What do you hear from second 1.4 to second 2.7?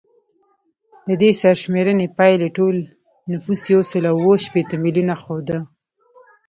سرشمېرنې پایلې